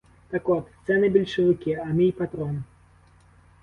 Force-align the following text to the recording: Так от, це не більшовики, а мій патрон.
Так 0.29 0.49
от, 0.49 0.65
це 0.87 0.97
не 0.97 1.09
більшовики, 1.09 1.73
а 1.81 1.85
мій 1.85 2.11
патрон. 2.11 2.63